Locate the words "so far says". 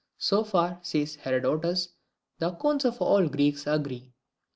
0.17-1.13